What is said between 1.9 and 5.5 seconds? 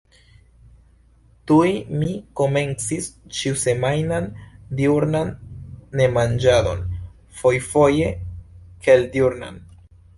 mi komencis ĉiusemajnan diurnan